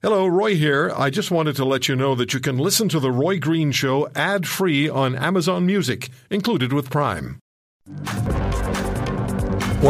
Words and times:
Hello, 0.00 0.28
Roy 0.28 0.54
here. 0.54 0.92
I 0.96 1.10
just 1.10 1.32
wanted 1.32 1.56
to 1.56 1.64
let 1.64 1.88
you 1.88 1.96
know 1.96 2.14
that 2.14 2.32
you 2.32 2.38
can 2.38 2.56
listen 2.56 2.88
to 2.90 3.00
The 3.00 3.10
Roy 3.10 3.40
Green 3.40 3.72
Show 3.72 4.08
ad 4.14 4.46
free 4.46 4.88
on 4.88 5.16
Amazon 5.16 5.66
Music, 5.66 6.08
included 6.30 6.72
with 6.72 6.88
Prime. 6.88 7.40
1 7.86 8.06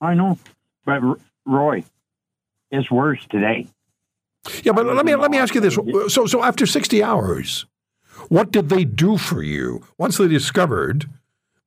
I 0.00 0.14
know. 0.14 0.38
But 0.84 1.00
Roy, 1.44 1.84
it's 2.70 2.90
worse 2.90 3.24
today. 3.30 3.68
Yeah, 4.62 4.72
but 4.72 4.86
let 4.86 5.06
me 5.06 5.14
let 5.14 5.30
me 5.30 5.38
ask 5.38 5.54
you 5.54 5.60
this. 5.60 5.78
So 6.12 6.26
so 6.26 6.42
after 6.42 6.66
60 6.66 7.02
hours, 7.02 7.66
what 8.28 8.50
did 8.50 8.68
they 8.68 8.84
do 8.84 9.16
for 9.16 9.42
you 9.42 9.84
once 9.98 10.18
they 10.18 10.28
discovered 10.28 11.08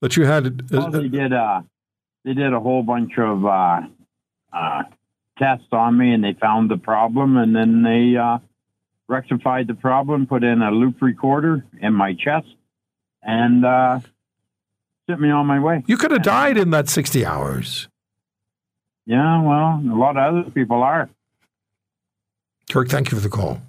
that 0.02 0.17
you 0.17 0.25
had? 0.25 0.45
A, 0.47 0.77
well, 0.77 0.91
they 0.91 1.08
did. 1.08 1.31
Uh, 1.31 1.61
they 2.25 2.33
did 2.33 2.53
a 2.53 2.59
whole 2.59 2.83
bunch 2.83 3.17
of 3.17 3.45
uh, 3.45 3.81
uh, 4.52 4.83
tests 5.38 5.67
on 5.71 5.97
me, 5.97 6.13
and 6.13 6.23
they 6.23 6.33
found 6.33 6.69
the 6.69 6.77
problem, 6.77 7.38
and 7.38 7.55
then 7.55 7.83
they 7.83 8.17
uh, 8.17 8.39
rectified 9.08 9.67
the 9.67 9.75
problem, 9.75 10.25
put 10.25 10.43
in 10.43 10.61
a 10.61 10.71
loop 10.71 11.02
recorder 11.02 11.66
in 11.80 11.93
my 11.93 12.13
chest, 12.13 12.47
and 13.21 13.63
uh, 13.63 13.99
sent 15.08 15.21
me 15.21 15.30
on 15.30 15.45
my 15.45 15.59
way. 15.59 15.83
You 15.88 15.97
could 15.97 16.11
have 16.11 16.23
died 16.23 16.58
in 16.58 16.71
that 16.71 16.89
60 16.89 17.25
hours. 17.25 17.88
Yeah, 19.06 19.42
well, 19.42 19.81
a 19.84 19.98
lot 19.98 20.17
of 20.17 20.36
other 20.36 20.50
people 20.52 20.81
are. 20.81 21.09
Kirk, 22.72 22.89
thank 22.89 23.11
you 23.11 23.17
for 23.17 23.23
the 23.23 23.30
call. 23.30 23.61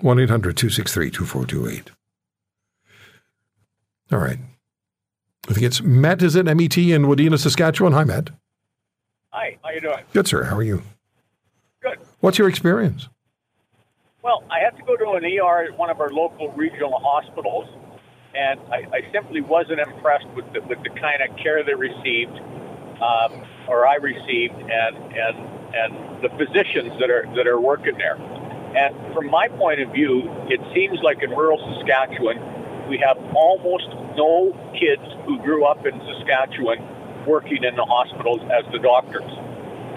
1 0.00 0.20
800 0.20 0.56
263 0.56 1.10
2428. 1.10 1.90
All 4.12 4.18
right. 4.18 4.38
I 5.48 5.52
think 5.52 5.64
it's 5.64 5.80
Matt, 5.80 6.22
is 6.22 6.36
it? 6.36 6.44
MET 6.44 6.76
in 6.76 7.04
Wadena, 7.04 7.38
Saskatchewan. 7.38 7.92
Hi, 7.92 8.04
Matt. 8.04 8.30
Hi, 9.30 9.56
how 9.62 9.70
you 9.70 9.80
doing? 9.80 10.04
Good, 10.12 10.26
sir. 10.26 10.44
How 10.44 10.56
are 10.56 10.62
you? 10.62 10.82
Good. 11.82 11.98
What's 12.20 12.38
your 12.38 12.48
experience? 12.48 13.08
Well, 14.22 14.44
I 14.50 14.58
had 14.58 14.76
to 14.76 14.82
go 14.82 14.96
to 14.96 15.12
an 15.12 15.24
ER 15.24 15.64
at 15.64 15.78
one 15.78 15.88
of 15.88 16.00
our 16.00 16.10
local 16.10 16.50
regional 16.52 16.98
hospitals 17.02 17.68
and 18.36 18.60
I, 18.70 18.84
I 18.92 19.00
simply 19.12 19.40
wasn't 19.40 19.80
impressed 19.80 20.28
with 20.36 20.44
the, 20.52 20.60
with 20.62 20.82
the 20.82 20.90
kind 20.90 21.22
of 21.24 21.36
care 21.38 21.64
they 21.64 21.74
received, 21.74 22.36
um, 23.00 23.42
or 23.68 23.86
I 23.86 23.96
received, 23.96 24.54
and 24.54 24.96
and 24.96 25.36
and 25.74 25.90
the 26.22 26.30
physicians 26.36 26.92
that 27.00 27.10
are 27.10 27.24
that 27.36 27.46
are 27.46 27.60
working 27.60 27.96
there. 27.98 28.16
And 28.76 28.92
from 29.14 29.30
my 29.30 29.48
point 29.48 29.80
of 29.80 29.92
view, 29.92 30.28
it 30.52 30.60
seems 30.74 31.00
like 31.02 31.22
in 31.22 31.30
rural 31.30 31.56
Saskatchewan, 31.56 32.36
we 32.88 32.98
have 32.98 33.16
almost 33.34 33.88
no 34.16 34.52
kids 34.76 35.02
who 35.24 35.38
grew 35.40 35.64
up 35.64 35.86
in 35.86 35.96
Saskatchewan 35.96 36.84
working 37.26 37.64
in 37.64 37.74
the 37.74 37.84
hospitals 37.84 38.40
as 38.52 38.64
the 38.72 38.78
doctors. 38.78 39.32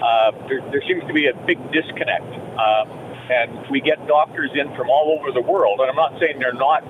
Uh, 0.00 0.32
there, 0.48 0.64
there 0.72 0.82
seems 0.88 1.04
to 1.06 1.12
be 1.12 1.28
a 1.28 1.36
big 1.46 1.60
disconnect. 1.72 2.24
Uh, 2.56 2.84
and 3.30 3.70
we 3.70 3.80
get 3.80 4.04
doctors 4.08 4.50
in 4.54 4.74
from 4.74 4.90
all 4.90 5.16
over 5.18 5.30
the 5.30 5.40
world. 5.40 5.78
And 5.80 5.88
I'm 5.88 5.96
not 5.96 6.18
saying 6.18 6.40
they're 6.40 6.52
not 6.52 6.82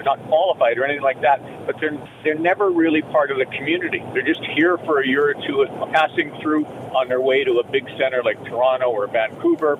they're 0.00 0.16
not 0.16 0.26
qualified 0.28 0.78
or 0.78 0.84
anything 0.84 1.02
like 1.02 1.20
that, 1.20 1.40
but 1.66 1.78
they're 1.78 1.96
they're 2.24 2.38
never 2.38 2.70
really 2.70 3.02
part 3.02 3.30
of 3.30 3.36
the 3.36 3.44
community. 3.56 4.02
They're 4.14 4.26
just 4.26 4.42
here 4.56 4.78
for 4.78 5.00
a 5.00 5.06
year 5.06 5.28
or 5.28 5.34
two, 5.46 5.66
passing 5.92 6.32
through 6.40 6.64
on 6.96 7.08
their 7.08 7.20
way 7.20 7.44
to 7.44 7.58
a 7.58 7.70
big 7.70 7.84
center 7.98 8.22
like 8.22 8.42
Toronto 8.46 8.86
or 8.86 9.06
Vancouver, 9.08 9.78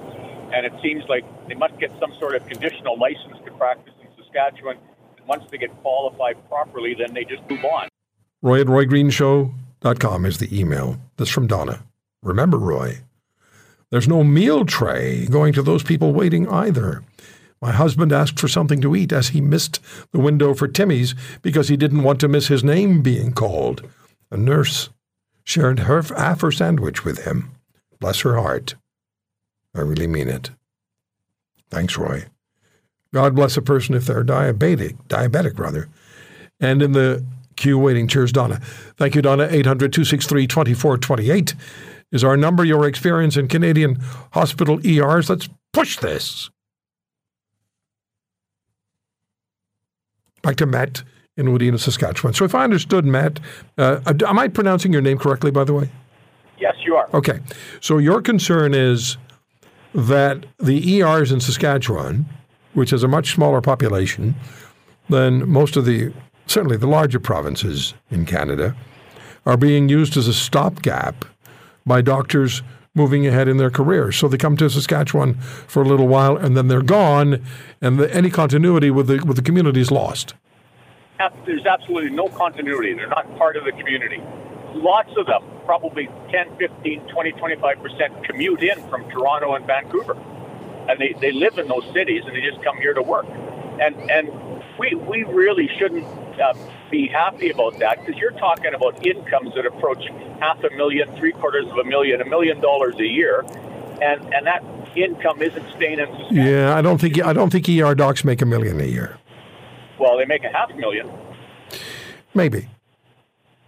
and 0.53 0.67
it 0.67 0.73
seems 0.83 1.05
like 1.09 1.25
they 1.49 1.55
must 1.55 1.79
get 1.79 1.91
some 1.99 2.13
sort 2.19 2.35
of 2.35 2.47
conditional 2.47 2.99
license 2.99 3.39
to 3.47 3.51
practice 3.53 3.95
in 4.03 4.09
Saskatchewan. 4.23 4.77
And 5.17 5.27
once 5.27 5.45
they 5.51 5.57
get 5.57 5.71
qualified 5.81 6.37
properly, 6.49 6.95
then 6.95 7.15
they 7.15 7.25
just 7.25 7.49
move 7.49 7.65
on. 7.65 7.89
Roy 8.43 8.61
at 8.61 8.67
RoyGreenshow.com 8.67 10.27
is 10.27 10.39
the 10.39 10.59
email. 10.59 10.99
That's 11.17 11.31
from 11.31 11.47
Donna. 11.47 11.83
Remember, 12.23 12.59
Roy, 12.59 12.99
there's 13.91 14.09
no 14.09 14.23
meal 14.23 14.67
tray 14.67 15.27
going 15.27 15.55
to 15.55 15.63
those 15.63 15.83
people 15.83 16.13
waiting 16.13 16.47
either. 16.49 17.03
My 17.61 17.73
husband 17.73 18.13
asked 18.13 18.41
for 18.41 18.49
something 18.49 18.81
to 18.81 18.97
eat 18.97 19.13
as 19.13 19.29
he 19.29 19.41
missed 19.41 19.81
the 20.13 20.21
window 20.21 20.55
for 20.55 20.67
Timmy's 20.67 21.15
because 21.43 21.69
he 21.69 21.77
didn't 21.77 22.03
want 22.03 22.21
to 22.21 22.29
miss 22.29 22.49
his 22.49 22.65
name 22.65 23.03
being 23.03 23.33
called. 23.33 23.89
A 24.31 24.37
nurse 24.37 24.89
shared 25.45 25.81
her 25.81 26.03
half 26.03 26.41
her 26.41 26.53
sandwich 26.53 27.05
with 27.05 27.25
him. 27.25 27.51
Bless 27.99 28.21
her 28.21 28.37
heart. 28.37 28.77
I 29.75 29.81
really 29.81 30.07
mean 30.07 30.29
it. 30.29 30.51
Thanks, 31.71 31.97
Roy. 31.99 32.25
God 33.13 33.35
bless 33.35 33.57
a 33.57 33.63
person 33.63 33.95
if 33.95 34.07
they're 34.07 34.25
diabetic, 34.25 34.97
diabetic 35.09 35.59
rather. 35.59 35.89
And 36.61 36.83
in 36.83 36.93
the 36.93 37.25
queue 37.57 37.79
waiting, 37.79 38.09
cheers, 38.09 38.33
Donna. 38.33 38.61
Thank 38.97 39.15
you, 39.15 39.23
Donna. 39.23 39.49
800 39.51 39.93
263 39.93 40.47
2428 40.47 41.55
is 42.13 42.25
our 42.25 42.37
number. 42.37 42.65
Your 42.65 42.87
experience 42.87 43.37
in 43.37 43.49
Canadian 43.49 43.99
hospital 44.33 44.85
ERs. 44.87 45.29
Let's 45.29 45.49
push 45.73 45.99
this. 45.99 46.51
Back 50.43 50.57
to 50.57 50.67
Matt 50.67 51.03
in 51.37 51.47
Wadena, 51.47 51.79
Saskatchewan. 51.79 52.35
So 52.35 52.45
if 52.45 52.55
I 52.55 52.65
understood 52.65 53.05
Matt, 53.05 53.41
uh, 53.79 54.01
am 54.27 54.39
I 54.39 54.49
pronouncing 54.49 54.93
your 54.93 55.03
name 55.03 55.19
correctly, 55.19 55.51
by 55.51 55.65
the 55.65 55.73
way? 55.73 55.91
Yes, 56.59 56.75
you 56.85 56.97
are. 56.97 57.09
Okay. 57.15 57.41
So 57.81 57.99
your 57.99 58.21
concern 58.21 58.75
is 58.75 59.17
that 59.95 60.45
the 60.59 61.01
ERs 61.01 61.33
in 61.33 61.41
Saskatchewan, 61.41 62.27
which 62.75 62.91
has 62.91 63.03
a 63.03 63.09
much 63.09 63.33
smaller 63.33 63.61
population 63.61 64.35
than 65.09 65.49
most 65.49 65.77
of 65.77 65.85
the, 65.85 66.13
certainly 66.47 66.77
the 66.77 66.87
larger 66.87 67.19
provinces 67.19 67.95
in 68.11 68.27
Canada, 68.27 68.77
are 69.47 69.57
being 69.57 69.89
used 69.89 70.17
as 70.17 70.29
a 70.29 70.35
stopgap 70.35 71.25
by 71.87 72.01
doctors 72.03 72.63
moving 72.95 73.27
ahead 73.27 73.49
in 73.49 73.57
their 73.57 73.71
careers. 73.71 74.17
So 74.17 74.29
they 74.29 74.37
come 74.37 74.57
to 74.57 74.69
Saskatchewan 74.69 75.35
for 75.35 75.83
a 75.83 75.87
little 75.87 76.09
while 76.09 76.37
and 76.37 76.57
then 76.57 76.69
they're 76.69 76.83
gone, 76.83 77.45
and 77.81 77.99
the, 77.99 78.13
any 78.15 78.31
continuity 78.31 78.91
with 78.91 79.07
the 79.07 79.23
with 79.25 79.37
the 79.37 79.43
community 79.43 79.81
is 79.81 79.91
lost. 79.91 80.35
There's 81.45 81.67
absolutely 81.67 82.11
no 82.11 82.29
continuity. 82.29 82.95
They're 82.95 83.09
not 83.09 83.37
part 83.37 83.57
of 83.57 83.65
the 83.65 83.73
community. 83.73 84.23
Lots 84.73 85.11
of 85.19 85.27
them, 85.27 85.43
probably 85.67 86.09
10, 86.31 86.57
15, 86.57 87.09
20, 87.09 87.33
25% 87.33 88.25
commute 88.25 88.63
in 88.63 88.89
from 88.89 89.09
Toronto 89.11 89.55
and 89.55 89.67
Vancouver. 89.67 90.15
And 90.89 90.99
they, 90.99 91.15
they 91.21 91.33
live 91.33 91.59
in 91.59 91.69
those 91.69 91.85
cities 91.93 92.23
and 92.25 92.35
they 92.35 92.41
just 92.41 92.63
come 92.65 92.79
here 92.79 92.95
to 92.95 93.03
work. 93.03 93.27
And, 93.27 94.11
and 94.11 94.31
we, 94.79 94.95
we 94.95 95.25
really 95.25 95.69
shouldn't 95.79 96.07
uh, 96.41 96.55
be 96.91 97.07
happy 97.07 97.51
about 97.51 97.79
that 97.79 98.05
because 98.05 98.21
you're 98.21 98.33
talking 98.33 98.75
about 98.75 99.05
incomes 99.07 99.55
that 99.55 99.67
approach 99.67 100.05
half 100.41 100.63
a 100.65 100.71
million, 100.77 101.15
three 101.17 101.33
quarters 101.33 101.67
of 101.67 101.79
a 101.79 101.85
million, 101.85 102.21
a 102.21 102.25
million 102.25 102.61
dollars 102.61 102.97
a 102.99 103.07
year, 103.07 103.45
and 104.03 104.35
and 104.35 104.47
that 104.47 104.65
income 104.97 105.41
isn't 105.43 105.71
staying 105.77 105.99
in. 105.99 106.07
Saskatchewan. 106.07 106.47
Yeah, 106.47 106.77
I 106.77 106.83
don't 106.83 107.01
think 107.01 107.23
I 107.23 107.33
don't 107.33 107.51
think 107.51 107.69
ER 107.69 107.95
docs 107.95 108.25
make 108.25 108.43
a 108.43 108.47
million 108.47 108.81
a 108.81 108.85
year. 108.85 109.19
Well, 109.99 110.17
they 110.17 110.25
make 110.25 110.45
a 110.45 110.49
half 110.49 110.75
million. 110.77 111.11
Maybe. 112.35 112.69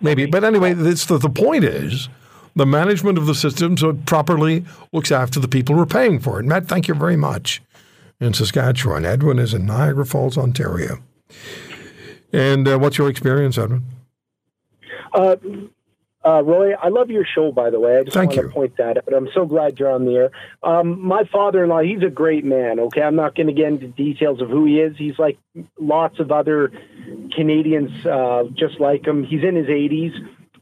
maybe. 0.00 0.26
But 0.26 0.44
anyway, 0.44 0.72
this, 0.72 1.04
the, 1.04 1.18
the 1.18 1.28
point 1.28 1.64
is 1.64 2.08
the 2.54 2.64
management 2.64 3.18
of 3.18 3.26
the 3.26 3.34
system 3.34 3.76
so 3.76 3.90
it 3.90 4.06
properly 4.06 4.64
looks 4.92 5.10
after 5.10 5.40
the 5.40 5.48
people 5.48 5.74
who 5.74 5.82
are 5.82 5.86
paying 5.86 6.20
for 6.20 6.40
it. 6.40 6.46
Matt, 6.46 6.68
thank 6.68 6.88
you 6.88 6.94
very 6.94 7.16
much. 7.16 7.62
In 8.20 8.32
Saskatchewan, 8.32 9.04
Edwin 9.04 9.38
is 9.40 9.52
in 9.52 9.66
Niagara 9.66 10.06
Falls, 10.06 10.38
Ontario. 10.38 11.02
And 12.32 12.66
uh, 12.66 12.78
what's 12.78 12.98
your 12.98 13.08
experience, 13.08 13.58
Edwin? 13.58 13.82
Uh, 15.12 15.36
uh, 16.24 16.42
Roy, 16.42 16.72
I 16.74 16.88
love 16.88 17.10
your 17.10 17.24
show, 17.24 17.50
by 17.50 17.70
the 17.70 17.80
way. 17.80 17.98
I 17.98 18.02
just 18.04 18.14
Thank 18.14 18.30
want 18.30 18.36
you. 18.36 18.48
to 18.48 18.54
point 18.54 18.76
that 18.76 18.96
out. 18.98 19.12
I'm 19.12 19.28
so 19.34 19.44
glad 19.44 19.78
you're 19.78 19.90
on 19.90 20.04
the 20.04 20.14
air. 20.14 20.30
Um, 20.62 21.04
my 21.04 21.24
father 21.24 21.64
in 21.64 21.70
law, 21.70 21.80
he's 21.80 22.02
a 22.02 22.10
great 22.10 22.44
man, 22.44 22.78
okay? 22.78 23.02
I'm 23.02 23.16
not 23.16 23.34
going 23.34 23.48
to 23.48 23.52
get 23.52 23.66
into 23.66 23.88
details 23.88 24.40
of 24.40 24.48
who 24.48 24.64
he 24.64 24.80
is. 24.80 24.96
He's 24.96 25.18
like 25.18 25.38
lots 25.78 26.20
of 26.20 26.30
other 26.30 26.70
Canadians 27.34 28.06
uh, 28.06 28.44
just 28.54 28.78
like 28.78 29.06
him. 29.06 29.24
He's 29.24 29.42
in 29.42 29.56
his 29.56 29.66
80s. 29.66 30.12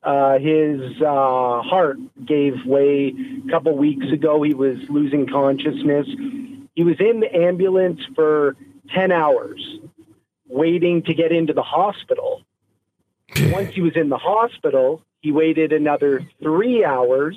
Uh, 0.02 0.38
his 0.38 1.00
uh, 1.02 1.60
heart 1.60 1.98
gave 2.24 2.64
way 2.64 3.12
a 3.46 3.50
couple 3.50 3.76
weeks 3.76 4.06
ago. 4.10 4.42
He 4.42 4.54
was 4.54 4.78
losing 4.88 5.26
consciousness. 5.26 6.06
He 6.74 6.84
was 6.84 6.96
in 6.98 7.20
the 7.20 7.36
ambulance 7.36 8.00
for 8.14 8.56
10 8.94 9.12
hours 9.12 9.79
waiting 10.50 11.02
to 11.02 11.14
get 11.14 11.32
into 11.32 11.52
the 11.52 11.62
hospital. 11.62 12.42
Once 13.36 13.74
he 13.74 13.80
was 13.80 13.96
in 13.96 14.08
the 14.08 14.18
hospital, 14.18 15.02
he 15.20 15.32
waited 15.32 15.72
another 15.72 16.26
three 16.42 16.84
hours 16.84 17.36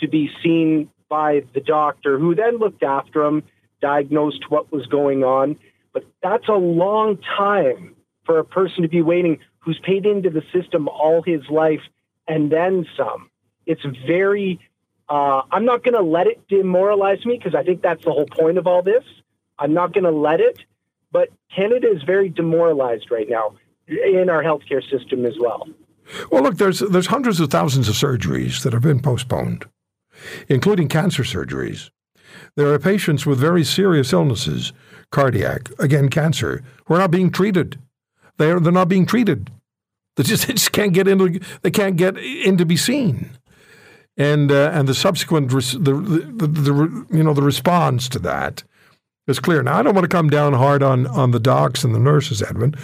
to 0.00 0.08
be 0.08 0.30
seen 0.42 0.90
by 1.08 1.44
the 1.54 1.60
doctor, 1.60 2.18
who 2.18 2.34
then 2.34 2.58
looked 2.58 2.82
after 2.82 3.24
him, 3.24 3.42
diagnosed 3.80 4.50
what 4.50 4.72
was 4.72 4.86
going 4.86 5.22
on. 5.22 5.56
But 5.92 6.04
that's 6.22 6.48
a 6.48 6.54
long 6.54 7.18
time 7.18 7.94
for 8.24 8.38
a 8.38 8.44
person 8.44 8.82
to 8.82 8.88
be 8.88 9.02
waiting 9.02 9.38
who's 9.58 9.78
paid 9.78 10.06
into 10.06 10.30
the 10.30 10.42
system 10.52 10.88
all 10.88 11.22
his 11.22 11.42
life 11.48 11.82
and 12.26 12.50
then 12.50 12.86
some. 12.96 13.30
It's 13.66 13.84
very, 14.06 14.60
uh, 15.08 15.42
I'm 15.50 15.64
not 15.64 15.84
going 15.84 15.94
to 15.94 16.02
let 16.02 16.26
it 16.26 16.48
demoralize 16.48 17.24
me 17.24 17.36
because 17.36 17.54
I 17.54 17.62
think 17.62 17.82
that's 17.82 18.04
the 18.04 18.12
whole 18.12 18.26
point 18.26 18.58
of 18.58 18.66
all 18.66 18.82
this. 18.82 19.04
I'm 19.58 19.72
not 19.72 19.92
going 19.92 20.04
to 20.04 20.10
let 20.10 20.40
it, 20.40 20.58
but 21.14 21.30
Canada 21.54 21.86
is 21.90 22.02
very 22.02 22.28
demoralized 22.28 23.10
right 23.10 23.30
now 23.30 23.54
in 23.86 24.28
our 24.28 24.42
healthcare 24.42 24.82
system 24.90 25.24
as 25.24 25.34
well. 25.40 25.66
Well, 26.30 26.42
look, 26.42 26.56
there's 26.56 26.80
there's 26.80 27.06
hundreds 27.06 27.40
of 27.40 27.50
thousands 27.50 27.88
of 27.88 27.94
surgeries 27.94 28.62
that 28.62 28.74
have 28.74 28.82
been 28.82 29.00
postponed, 29.00 29.64
including 30.48 30.88
cancer 30.88 31.22
surgeries. 31.22 31.90
There 32.56 32.70
are 32.72 32.78
patients 32.78 33.24
with 33.24 33.38
very 33.38 33.64
serious 33.64 34.12
illnesses, 34.12 34.72
cardiac, 35.10 35.70
again 35.78 36.08
cancer, 36.08 36.62
who 36.84 36.94
are 36.94 36.98
not 36.98 37.12
being 37.12 37.30
treated. 37.30 37.78
They 38.36 38.50
are 38.50 38.60
they're 38.60 38.72
not 38.72 38.88
being 38.88 39.06
treated. 39.06 39.50
They 40.16 40.24
just, 40.24 40.46
they 40.46 40.54
just 40.54 40.72
can't 40.72 40.92
get 40.92 41.08
into 41.08 41.40
they 41.62 41.70
can't 41.70 41.96
get 41.96 42.18
in 42.18 42.58
to 42.58 42.66
be 42.66 42.76
seen, 42.76 43.30
and 44.16 44.50
uh, 44.50 44.72
and 44.74 44.88
the 44.88 44.94
subsequent 44.94 45.52
res, 45.52 45.72
the, 45.72 45.92
the, 45.92 46.46
the, 46.46 46.46
the 46.46 47.06
you 47.12 47.22
know 47.22 47.34
the 47.34 47.42
response 47.42 48.08
to 48.10 48.18
that 48.18 48.64
is 49.26 49.40
clear. 49.40 49.62
Now 49.62 49.78
I 49.78 49.82
don't 49.82 49.94
want 49.94 50.04
to 50.04 50.14
come 50.16 50.28
down 50.28 50.52
hard 50.52 50.82
on 50.82 51.06
on 51.06 51.30
the 51.30 51.40
docs 51.40 51.84
and 51.84 51.94
the 51.94 51.98
nurses, 51.98 52.42
Edwin, 52.42 52.74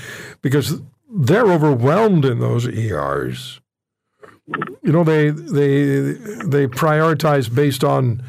because 0.43 0.81
they're 1.13 1.51
overwhelmed 1.51 2.25
in 2.25 2.41
those 2.41 2.67
ERs. 2.67 3.61
You 4.83 4.93
know, 4.93 5.05
they 5.05 5.31
they 5.31 6.13
they 6.45 6.67
prioritize 6.67 7.53
based 7.55 7.85
on 7.85 8.23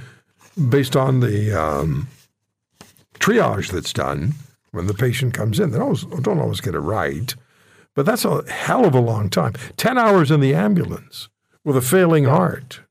based 0.69 0.95
on 0.95 1.19
the 1.19 1.53
um, 1.53 2.07
triage 3.15 3.71
that's 3.71 3.93
done 3.93 4.33
when 4.71 4.87
the 4.87 4.93
patient 4.93 5.33
comes 5.33 5.59
in. 5.59 5.71
They 5.71 5.79
always, 5.79 6.03
don't 6.03 6.39
always 6.39 6.61
get 6.61 6.75
it 6.75 6.79
right, 6.79 7.33
but 7.95 8.05
that's 8.05 8.25
a 8.25 8.49
hell 8.51 8.85
of 8.85 8.93
a 8.93 8.99
long 8.99 9.29
time. 9.29 9.53
Ten 9.77 9.97
hours 9.97 10.31
in 10.31 10.39
the 10.39 10.53
ambulance 10.53 11.29
with 11.63 11.77
a 11.77 11.81
failing 11.81 12.25
heart. 12.25 12.81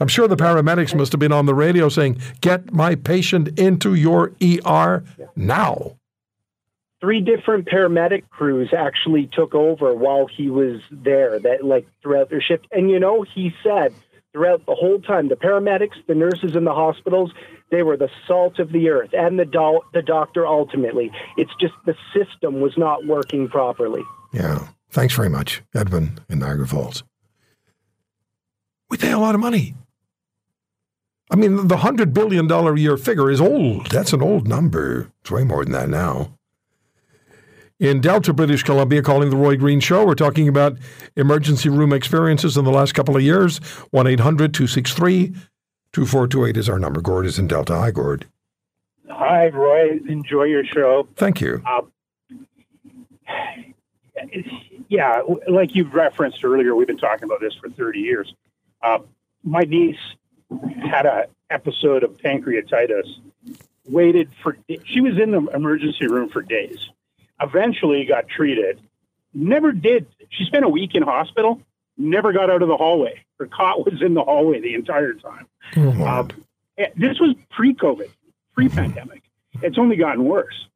I'm 0.00 0.08
sure 0.08 0.28
the 0.28 0.36
paramedics 0.36 0.94
must 0.94 1.12
have 1.12 1.18
been 1.18 1.32
on 1.32 1.46
the 1.46 1.54
radio 1.54 1.88
saying, 1.88 2.18
"Get 2.40 2.72
my 2.72 2.94
patient 2.94 3.58
into 3.58 3.94
your 3.94 4.32
ER 4.42 5.04
now." 5.34 5.96
three 6.98 7.20
different 7.20 7.66
paramedic 7.66 8.28
crews 8.30 8.70
actually 8.76 9.26
took 9.26 9.54
over 9.54 9.94
while 9.94 10.26
he 10.26 10.48
was 10.48 10.80
there 10.90 11.38
that 11.38 11.62
like 11.62 11.86
throughout 12.02 12.30
their 12.30 12.40
shift 12.40 12.66
and 12.72 12.90
you 12.90 12.98
know 12.98 13.20
he 13.20 13.54
said 13.62 13.92
throughout 14.32 14.64
the 14.64 14.74
whole 14.74 14.98
time 15.00 15.28
the 15.28 15.36
paramedics 15.36 15.94
the 16.08 16.14
nurses 16.14 16.56
in 16.56 16.64
the 16.64 16.72
hospitals 16.72 17.30
they 17.70 17.82
were 17.82 17.98
the 17.98 18.08
salt 18.26 18.58
of 18.58 18.72
the 18.72 18.88
earth 18.88 19.10
and 19.12 19.38
the 19.38 19.44
do- 19.44 19.82
the 19.92 20.00
doctor 20.00 20.46
ultimately 20.46 21.12
it's 21.36 21.52
just 21.60 21.74
the 21.84 21.94
system 22.14 22.60
was 22.62 22.76
not 22.78 23.04
working 23.06 23.46
properly 23.46 24.02
Yeah. 24.32 24.66
Thanks 24.90 25.14
very 25.14 25.28
much, 25.28 25.62
Edwin 25.74 26.18
in 26.30 26.38
Niagara 26.38 26.66
Falls. 26.66 27.04
We 28.88 28.96
pay 28.96 29.10
a 29.10 29.18
lot 29.18 29.34
of 29.34 29.40
money. 29.40 29.74
I 31.30 31.36
mean, 31.36 31.68
the 31.68 31.76
$100 31.76 32.14
billion 32.14 32.50
a 32.50 32.76
year 32.76 32.96
figure 32.96 33.30
is 33.30 33.40
old. 33.40 33.90
That's 33.90 34.12
an 34.12 34.22
old 34.22 34.46
number. 34.46 35.10
It's 35.22 35.30
way 35.30 35.44
more 35.44 35.64
than 35.64 35.72
that 35.72 35.88
now. 35.88 36.32
In 37.78 38.00
Delta, 38.00 38.32
British 38.32 38.62
Columbia, 38.62 39.02
calling 39.02 39.28
the 39.28 39.36
Roy 39.36 39.56
Green 39.56 39.80
Show, 39.80 40.06
we're 40.06 40.14
talking 40.14 40.48
about 40.48 40.78
emergency 41.14 41.68
room 41.68 41.92
experiences 41.92 42.56
in 42.56 42.64
the 42.64 42.70
last 42.70 42.92
couple 42.92 43.16
of 43.16 43.22
years. 43.22 43.58
1 43.90 44.06
800 44.06 44.54
263 44.54 45.34
2428 45.92 46.56
is 46.56 46.68
our 46.68 46.78
number. 46.78 47.00
Gord 47.00 47.26
is 47.26 47.38
in 47.38 47.48
Delta. 47.48 47.74
Hi, 47.76 47.90
Gord. 47.90 48.26
Hi, 49.10 49.48
Roy. 49.48 49.98
Enjoy 50.08 50.44
your 50.44 50.64
show. 50.64 51.08
Thank 51.16 51.40
you. 51.40 51.62
Yeah, 54.88 55.20
like 55.48 55.74
you 55.74 55.84
referenced 55.88 56.44
earlier, 56.44 56.74
we've 56.74 56.86
been 56.86 56.96
talking 56.96 57.24
about 57.24 57.40
this 57.40 57.54
for 57.60 57.68
30 57.68 57.98
years. 57.98 58.32
Uh, 58.82 58.98
my 59.42 59.62
niece 59.62 59.96
had 60.90 61.06
a 61.06 61.26
episode 61.50 62.02
of 62.02 62.16
pancreatitis. 62.18 63.06
Waited 63.88 64.30
for 64.42 64.56
she 64.84 65.00
was 65.00 65.16
in 65.18 65.30
the 65.30 65.46
emergency 65.54 66.08
room 66.08 66.28
for 66.28 66.42
days. 66.42 66.78
Eventually, 67.40 68.04
got 68.04 68.28
treated. 68.28 68.80
Never 69.32 69.70
did. 69.70 70.06
She 70.30 70.44
spent 70.44 70.64
a 70.64 70.68
week 70.68 70.94
in 70.94 71.02
hospital. 71.02 71.60
Never 71.96 72.32
got 72.32 72.50
out 72.50 72.62
of 72.62 72.68
the 72.68 72.76
hallway. 72.76 73.22
Her 73.38 73.46
cot 73.46 73.84
was 73.84 74.02
in 74.02 74.14
the 74.14 74.24
hallway 74.24 74.60
the 74.60 74.74
entire 74.74 75.14
time. 75.14 75.46
Oh. 75.76 76.04
Um, 76.04 76.30
eh, 76.78 76.88
this 76.96 77.20
was 77.20 77.34
pre-COVID, 77.50 78.10
pre-pandemic. 78.54 79.22
It's 79.62 79.78
only 79.78 79.96
gotten 79.96 80.24
worse. 80.24 80.66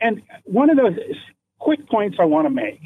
And 0.00 0.22
one 0.44 0.70
of 0.70 0.76
the 0.76 1.14
quick 1.58 1.86
points 1.88 2.18
I 2.20 2.24
want 2.24 2.46
to 2.46 2.50
make 2.50 2.80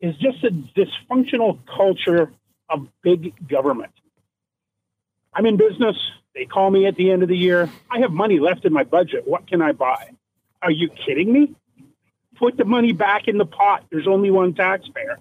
is 0.00 0.16
just 0.16 0.42
a 0.44 0.50
dysfunctional 0.50 1.58
culture 1.66 2.32
of 2.68 2.88
big 3.02 3.32
government. 3.48 3.92
I'm 5.34 5.46
in 5.46 5.56
business. 5.56 5.96
They 6.34 6.44
call 6.46 6.70
me 6.70 6.86
at 6.86 6.96
the 6.96 7.10
end 7.10 7.22
of 7.22 7.28
the 7.28 7.36
year. 7.36 7.70
I 7.90 8.00
have 8.00 8.10
money 8.10 8.38
left 8.38 8.64
in 8.64 8.72
my 8.72 8.84
budget. 8.84 9.26
What 9.26 9.46
can 9.46 9.60
I 9.62 9.72
buy? 9.72 10.10
Are 10.62 10.70
you 10.70 10.88
kidding 10.88 11.32
me? 11.32 11.54
Put 12.36 12.56
the 12.56 12.64
money 12.64 12.92
back 12.92 13.28
in 13.28 13.38
the 13.38 13.46
pot. 13.46 13.84
There's 13.90 14.08
only 14.08 14.30
one 14.30 14.54
taxpayer. 14.54 15.18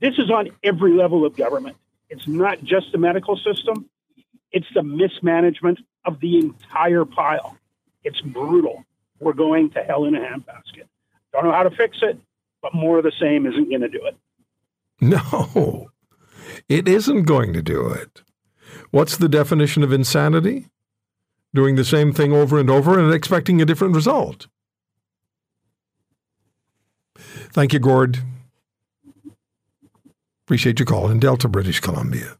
This 0.00 0.18
is 0.18 0.30
on 0.30 0.50
every 0.62 0.92
level 0.92 1.24
of 1.24 1.36
government. 1.36 1.76
It's 2.08 2.26
not 2.26 2.62
just 2.62 2.92
the 2.92 2.98
medical 2.98 3.36
system, 3.36 3.88
it's 4.52 4.66
the 4.74 4.82
mismanagement 4.82 5.78
of 6.04 6.18
the 6.20 6.38
entire 6.38 7.04
pile. 7.04 7.56
It's 8.02 8.20
brutal. 8.20 8.84
We're 9.20 9.34
going 9.34 9.70
to 9.70 9.82
hell 9.82 10.06
in 10.06 10.14
a 10.16 10.20
handbasket. 10.20 10.88
Don't 11.32 11.44
know 11.44 11.52
how 11.52 11.62
to 11.62 11.70
fix 11.70 11.98
it, 12.02 12.18
but 12.62 12.74
more 12.74 12.98
of 12.98 13.04
the 13.04 13.12
same 13.20 13.46
isn't 13.46 13.68
going 13.68 13.82
to 13.82 13.88
do 13.88 14.04
it. 14.04 14.16
No, 15.02 15.88
it 16.68 16.86
isn't 16.86 17.22
going 17.22 17.54
to 17.54 17.62
do 17.62 17.88
it. 17.88 18.20
What's 18.90 19.16
the 19.16 19.28
definition 19.28 19.82
of 19.82 19.92
insanity? 19.92 20.66
Doing 21.54 21.76
the 21.76 21.84
same 21.84 22.12
thing 22.12 22.32
over 22.32 22.58
and 22.58 22.70
over 22.70 22.98
and 22.98 23.12
expecting 23.12 23.60
a 23.60 23.64
different 23.64 23.94
result. 23.94 24.46
Thank 27.52 27.72
you, 27.72 27.78
Gord. 27.78 28.18
Appreciate 30.46 30.78
your 30.78 30.86
call 30.86 31.10
in 31.10 31.20
Delta, 31.20 31.48
British 31.48 31.80
Columbia. 31.80 32.36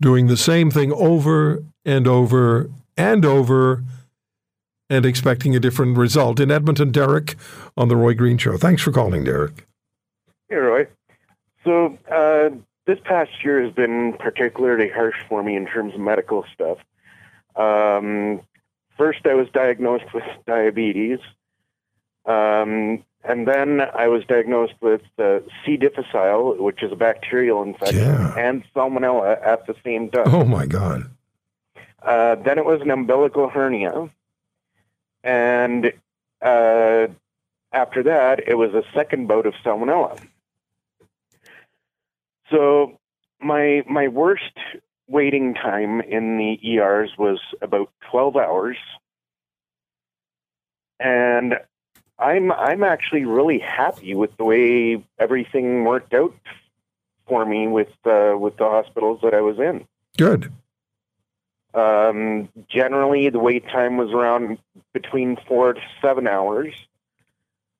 Doing 0.00 0.26
the 0.26 0.36
same 0.36 0.70
thing 0.70 0.92
over 0.92 1.64
and 1.84 2.06
over 2.06 2.70
and 2.96 3.24
over 3.24 3.84
and 4.88 5.06
expecting 5.06 5.54
a 5.54 5.60
different 5.60 5.96
result. 5.96 6.40
In 6.40 6.50
Edmonton, 6.50 6.90
Derek 6.90 7.36
on 7.76 7.88
The 7.88 7.96
Roy 7.96 8.14
Green 8.14 8.38
Show. 8.38 8.56
Thanks 8.56 8.82
for 8.82 8.90
calling, 8.90 9.24
Derek. 9.24 9.66
Hey, 10.48 10.56
Roy. 10.56 10.86
So, 11.64 11.96
uh, 12.10 12.50
this 12.90 12.98
past 13.04 13.30
year 13.44 13.62
has 13.62 13.72
been 13.72 14.14
particularly 14.18 14.88
harsh 14.88 15.14
for 15.28 15.42
me 15.44 15.54
in 15.54 15.64
terms 15.64 15.94
of 15.94 16.00
medical 16.00 16.44
stuff. 16.52 16.78
Um, 17.54 18.40
first, 18.98 19.20
I 19.26 19.34
was 19.34 19.48
diagnosed 19.52 20.12
with 20.12 20.24
diabetes. 20.44 21.20
Um, 22.26 23.04
and 23.22 23.46
then 23.46 23.80
I 23.80 24.08
was 24.08 24.24
diagnosed 24.24 24.74
with 24.80 25.02
uh, 25.18 25.38
C. 25.64 25.76
difficile, 25.76 26.56
which 26.56 26.82
is 26.82 26.90
a 26.90 26.96
bacterial 26.96 27.62
infection, 27.62 27.98
Yeah. 27.98 28.34
and 28.36 28.64
salmonella 28.74 29.40
at 29.46 29.66
the 29.68 29.76
same 29.84 30.10
time. 30.10 30.24
Oh, 30.26 30.44
my 30.44 30.66
God. 30.66 31.02
Uh, 32.02 32.34
then 32.36 32.58
it 32.58 32.64
was 32.64 32.80
an 32.80 32.90
umbilical 32.90 33.48
hernia. 33.48 34.08
And 35.22 35.92
uh, 36.42 37.06
after 37.72 38.02
that, 38.02 38.48
it 38.48 38.56
was 38.56 38.74
a 38.74 38.82
second 38.92 39.28
bout 39.28 39.46
of 39.46 39.54
salmonella. 39.64 40.18
So 42.50 42.98
my 43.40 43.82
my 43.88 44.08
worst 44.08 44.56
waiting 45.08 45.54
time 45.54 46.00
in 46.00 46.38
the 46.38 46.58
ERs 46.72 47.10
was 47.18 47.40
about 47.60 47.90
12 48.10 48.36
hours. 48.36 48.76
And 50.98 51.54
I'm 52.18 52.52
I'm 52.52 52.82
actually 52.82 53.24
really 53.24 53.58
happy 53.58 54.14
with 54.14 54.36
the 54.36 54.44
way 54.44 55.02
everything 55.18 55.84
worked 55.84 56.12
out 56.12 56.34
for 57.26 57.46
me 57.46 57.66
with 57.66 57.92
uh, 58.04 58.34
with 58.38 58.56
the 58.58 58.64
hospitals 58.64 59.20
that 59.22 59.32
I 59.32 59.40
was 59.40 59.58
in. 59.58 59.86
Good. 60.18 60.52
Um, 61.72 62.48
generally, 62.68 63.30
the 63.30 63.38
wait 63.38 63.64
time 63.68 63.96
was 63.96 64.10
around 64.10 64.58
between 64.92 65.36
four 65.48 65.74
to 65.74 65.80
seven 66.02 66.26
hours, 66.26 66.74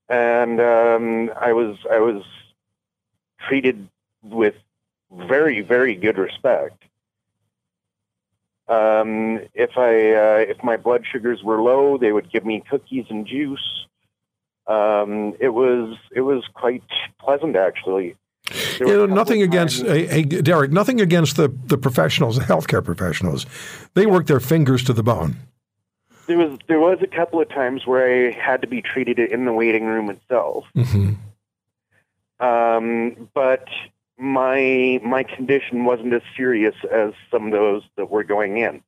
and 0.09 0.61
um, 0.61 1.31
I 1.39 1.53
was 1.53 1.77
I 1.91 1.99
was 1.99 2.23
treated 3.47 3.89
with 4.23 4.55
very 5.13 5.61
very 5.61 5.95
good 5.95 6.19
respect. 6.19 6.85
Um, 8.69 9.41
if 9.53 9.77
I 9.77 10.13
uh, 10.13 10.45
if 10.49 10.63
my 10.63 10.77
blood 10.77 11.05
sugars 11.11 11.43
were 11.43 11.61
low, 11.61 11.99
they 11.99 12.13
would 12.13 12.31
give 12.31 12.45
me 12.45 12.63
cookies 12.71 13.07
and 13.11 13.27
juice. 13.27 13.87
Um, 14.67 15.35
it 15.41 15.49
was 15.49 15.97
it 16.15 16.21
was 16.21 16.45
quite 16.55 16.85
pleasant 17.19 17.57
actually. 17.57 18.17
You 18.79 18.87
know, 18.87 19.07
nothing 19.07 19.43
against 19.43 19.83
hey, 19.83 20.07
hey, 20.07 20.23
Derek. 20.23 20.71
Nothing 20.71 21.01
against 21.01 21.37
the 21.37 21.49
the 21.67 21.79
professionals, 21.79 22.37
the 22.37 22.45
healthcare 22.45 22.85
professionals. 22.85 23.47
They 23.95 24.07
work 24.07 24.27
their 24.27 24.41
fingers 24.41 24.85
to 24.85 24.93
the 24.93 25.03
bone. 25.03 25.37
There 26.27 26.39
was 26.39 26.59
there 26.69 26.79
was 26.79 26.99
a 27.03 27.07
couple 27.09 27.41
of 27.41 27.49
times 27.49 27.87
where 27.87 28.29
I 28.29 28.31
had 28.31 28.61
to 28.61 28.69
be 28.69 28.83
treated 28.83 29.19
in 29.19 29.45
the 29.45 29.53
waiting 29.53 29.87
room 29.87 30.11
itself. 30.11 30.65
Mm-hmm. 30.77 31.15
Um, 32.45 33.29
but 33.35 33.67
my 34.21 35.01
my 35.03 35.23
condition 35.23 35.85
wasn't 35.85 36.13
as 36.13 36.23
serious 36.37 36.75
as 36.93 37.13
some 37.31 37.47
of 37.47 37.53
those 37.53 37.83
that 37.97 38.11
were 38.11 38.25
going 38.25 38.59
in. 38.59 38.83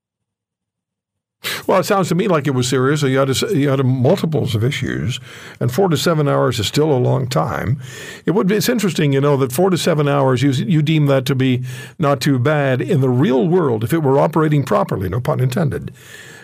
Well, 1.67 1.81
it 1.81 1.85
sounds 1.85 2.09
to 2.09 2.15
me 2.15 2.29
like 2.29 2.47
it 2.47 2.53
was 2.53 2.69
serious. 2.69 3.03
You 3.03 3.19
had 3.19 3.31
a, 3.31 3.57
you 3.57 3.69
had 3.69 3.81
a 3.81 3.85
multiples 3.85 4.55
of 4.55 4.62
issues, 4.62 5.19
and 5.59 5.73
four 5.73 5.89
to 5.89 5.97
seven 5.97 6.29
hours 6.29 6.61
is 6.61 6.69
still 6.69 6.93
a 6.93 6.99
long 6.99 7.27
time. 7.27 7.81
It 8.27 8.33
would. 8.33 8.47
Be, 8.47 8.57
it's 8.57 8.69
interesting, 8.69 9.12
you 9.12 9.21
know, 9.21 9.37
that 9.39 9.53
four 9.53 9.71
to 9.71 9.79
seven 9.79 10.07
hours 10.07 10.43
you 10.43 10.51
you 10.51 10.83
deem 10.83 11.07
that 11.07 11.27
to 11.27 11.35
be 11.35 11.65
not 11.99 12.21
too 12.21 12.39
bad 12.39 12.81
in 12.81 13.01
the 13.01 13.09
real 13.09 13.49
world 13.49 13.83
if 13.83 13.93
it 13.93 14.03
were 14.03 14.19
operating 14.19 14.65
properly. 14.65 15.09
No 15.09 15.21
pun 15.21 15.41
intended. 15.41 15.93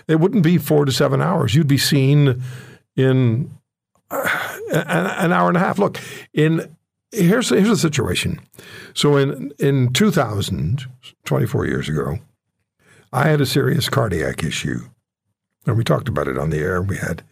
It 0.09 0.19
wouldn't 0.19 0.43
be 0.43 0.59
four 0.59 0.85
to 0.85 0.93
seven 0.93 1.21
hours. 1.21 1.55
You'd 1.55 1.69
be 1.69 1.79
seen 1.79 2.43
in 2.97 3.51
uh, 4.11 4.57
an, 4.73 5.07
an 5.07 5.33
hour 5.33 5.49
and 5.49 5.57
a 5.57 5.61
half. 5.61 5.79
Look, 5.79 6.01
in 6.33 6.77
here's 7.13 7.49
here's 7.51 7.69
the 7.69 7.77
situation. 7.77 8.41
So 8.95 9.17
in 9.17 9.53
in 9.59 9.93
2000, 9.93 10.87
24 11.25 11.67
years 11.67 11.89
ago, 11.89 12.19
I 13.13 13.29
had 13.29 13.41
a 13.41 13.47
serious 13.47 13.89
cardiac 13.89 14.45
issue, 14.45 14.81
and 15.67 15.77
we 15.77 15.85
talked 15.85 16.09
about 16.09 16.29
it 16.29 16.39
on 16.39 16.51
the 16.51 16.59
air. 16.59 16.83
We 16.83 16.97
had 16.97 17.23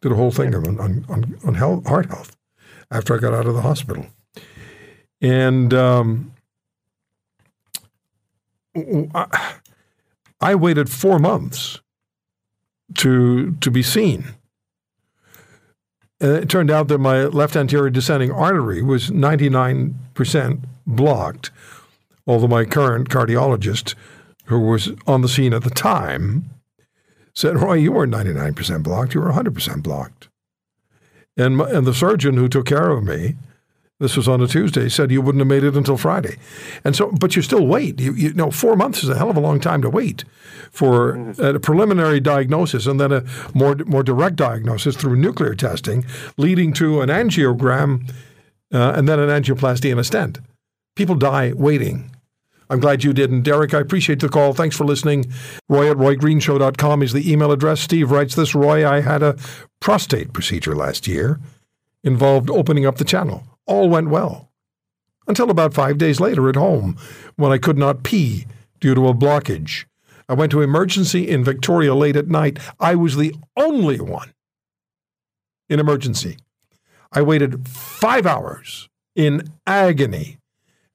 did 0.00 0.12
a 0.12 0.16
whole 0.16 0.30
thing 0.30 0.54
on 0.54 0.78
on 0.80 1.04
on, 1.08 1.38
on 1.44 1.54
health, 1.54 1.86
heart 1.86 2.06
health 2.06 2.36
after 2.90 3.14
I 3.14 3.18
got 3.18 3.34
out 3.34 3.46
of 3.46 3.54
the 3.54 3.62
hospital, 3.62 4.06
and 5.20 5.72
um, 5.74 6.32
I, 9.14 9.54
I 10.40 10.54
waited 10.54 10.90
four 10.90 11.18
months 11.18 11.80
to 12.98 13.52
to 13.56 13.70
be 13.70 13.82
seen. 13.82 14.34
And 16.24 16.32
it 16.36 16.48
turned 16.48 16.70
out 16.70 16.88
that 16.88 16.96
my 16.96 17.24
left 17.24 17.54
anterior 17.54 17.90
descending 17.90 18.32
artery 18.32 18.82
was 18.82 19.10
99% 19.10 20.64
blocked, 20.86 21.50
although 22.26 22.48
my 22.48 22.64
current 22.64 23.10
cardiologist 23.10 23.94
who 24.46 24.58
was 24.58 24.92
on 25.06 25.20
the 25.20 25.28
scene 25.28 25.52
at 25.52 25.64
the 25.64 25.68
time, 25.68 26.48
said, 27.34 27.58
Roy, 27.58 27.74
you 27.74 27.92
weren't 27.92 28.14
99% 28.14 28.82
blocked, 28.82 29.12
you 29.12 29.20
were 29.20 29.32
100% 29.32 29.82
blocked. 29.82 30.28
And, 31.36 31.58
my, 31.58 31.68
and 31.68 31.86
the 31.86 31.92
surgeon 31.92 32.38
who 32.38 32.48
took 32.48 32.64
care 32.64 32.88
of 32.88 33.04
me, 33.04 33.34
this 34.04 34.18
was 34.18 34.28
on 34.28 34.42
a 34.42 34.46
Tuesday, 34.46 34.90
said 34.90 35.10
you 35.10 35.22
wouldn't 35.22 35.40
have 35.40 35.48
made 35.48 35.64
it 35.64 35.76
until 35.76 35.96
Friday. 35.96 36.36
And 36.84 36.94
so, 36.94 37.10
but 37.10 37.34
you 37.34 37.40
still 37.40 37.66
wait. 37.66 37.98
You, 37.98 38.12
you 38.12 38.34
know, 38.34 38.50
four 38.50 38.76
months 38.76 39.02
is 39.02 39.08
a 39.08 39.16
hell 39.16 39.30
of 39.30 39.36
a 39.38 39.40
long 39.40 39.60
time 39.60 39.80
to 39.80 39.88
wait 39.88 40.24
for 40.70 41.32
a 41.38 41.58
preliminary 41.58 42.20
diagnosis 42.20 42.86
and 42.86 43.00
then 43.00 43.12
a 43.12 43.24
more, 43.54 43.74
more 43.86 44.02
direct 44.02 44.36
diagnosis 44.36 44.94
through 44.94 45.16
nuclear 45.16 45.54
testing, 45.54 46.04
leading 46.36 46.74
to 46.74 47.00
an 47.00 47.08
angiogram 47.08 48.12
uh, 48.74 48.92
and 48.94 49.08
then 49.08 49.18
an 49.18 49.30
angioplasty 49.30 49.90
and 49.90 49.98
a 49.98 50.04
stent. 50.04 50.40
People 50.96 51.14
die 51.14 51.54
waiting. 51.54 52.10
I'm 52.68 52.80
glad 52.80 53.04
you 53.04 53.14
didn't. 53.14 53.42
Derek, 53.42 53.72
I 53.72 53.80
appreciate 53.80 54.20
the 54.20 54.28
call. 54.28 54.52
Thanks 54.52 54.76
for 54.76 54.84
listening. 54.84 55.32
Roy 55.68 55.90
at 55.90 55.96
roygreenshow.com 55.96 57.02
is 57.02 57.14
the 57.14 57.32
email 57.32 57.52
address. 57.52 57.80
Steve 57.80 58.10
writes 58.10 58.34
this 58.34 58.54
Roy, 58.54 58.86
I 58.86 59.00
had 59.00 59.22
a 59.22 59.36
prostate 59.80 60.34
procedure 60.34 60.74
last 60.76 61.06
year, 61.06 61.40
involved 62.02 62.50
opening 62.50 62.84
up 62.84 62.96
the 62.96 63.04
channel. 63.04 63.44
All 63.66 63.88
went 63.88 64.10
well. 64.10 64.50
Until 65.26 65.50
about 65.50 65.74
five 65.74 65.96
days 65.96 66.20
later 66.20 66.48
at 66.48 66.56
home, 66.56 66.96
when 67.36 67.50
I 67.50 67.58
could 67.58 67.78
not 67.78 68.02
pee 68.02 68.46
due 68.80 68.94
to 68.94 69.08
a 69.08 69.14
blockage. 69.14 69.86
I 70.28 70.34
went 70.34 70.52
to 70.52 70.60
emergency 70.60 71.28
in 71.28 71.44
Victoria 71.44 71.94
late 71.94 72.16
at 72.16 72.28
night. 72.28 72.58
I 72.80 72.94
was 72.94 73.16
the 73.16 73.34
only 73.56 74.00
one 74.00 74.32
in 75.68 75.80
emergency. 75.80 76.38
I 77.12 77.22
waited 77.22 77.68
five 77.68 78.26
hours 78.26 78.88
in 79.14 79.50
agony 79.66 80.38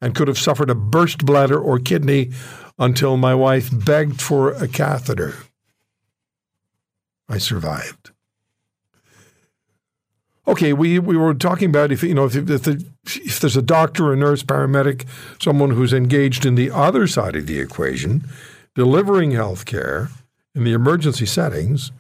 and 0.02 0.16
could 0.16 0.28
have 0.28 0.38
suffered 0.38 0.70
a 0.70 0.76
burst 0.76 1.26
bladder 1.26 1.60
or 1.60 1.80
kidney 1.80 2.32
until 2.78 3.18
my 3.18 3.36
wife 3.36 3.70
begged 3.74 4.22
for 4.22 4.52
a 4.52 4.68
catheter. 4.68 5.36
I 7.28 7.38
survived. 7.38 8.12
Okay, 10.50 10.74
we, 10.74 10.98
we 10.98 11.16
were 11.16 11.36
talking 11.36 11.70
about 11.70 11.92
if 11.92 12.02
you 12.02 12.16
know 12.16 12.26
if 12.26 12.36
if, 12.36 12.64
the, 12.64 12.84
if 13.06 13.40
there's 13.40 13.56
a 13.56 13.62
doctor, 13.62 14.12
a 14.12 14.16
nurse, 14.16 14.42
paramedic, 14.42 15.06
someone 15.40 15.70
who's 15.70 15.94
engaged 15.94 16.44
in 16.44 16.56
the 16.56 16.72
other 16.72 17.06
side 17.06 17.36
of 17.36 17.46
the 17.46 17.60
equation, 17.60 18.28
delivering 18.74 19.30
health 19.30 19.66
care 19.66 20.10
in 20.56 20.64
the 20.64 20.74
emergency 20.74 21.28
settings, 21.28 21.92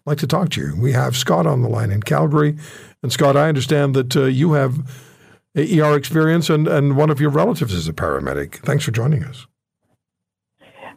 I'd 0.00 0.10
like 0.10 0.18
to 0.18 0.26
talk 0.26 0.50
to 0.50 0.60
you. 0.60 0.76
We 0.78 0.92
have 0.92 1.16
Scott 1.16 1.46
on 1.46 1.62
the 1.62 1.70
line 1.70 1.90
in 1.90 2.02
Calgary, 2.02 2.58
and 3.02 3.10
Scott, 3.10 3.34
I 3.34 3.48
understand 3.48 3.94
that 3.94 4.14
uh, 4.14 4.24
you 4.24 4.52
have 4.52 4.78
ER 5.56 5.96
experience, 5.96 6.50
and, 6.50 6.68
and 6.68 6.98
one 6.98 7.08
of 7.08 7.18
your 7.18 7.30
relatives 7.30 7.72
is 7.72 7.88
a 7.88 7.94
paramedic. 7.94 8.56
Thanks 8.56 8.84
for 8.84 8.90
joining 8.90 9.24
us. 9.24 9.46